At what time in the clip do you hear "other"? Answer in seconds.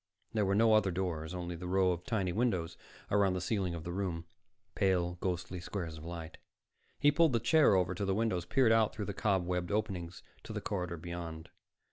0.73-0.89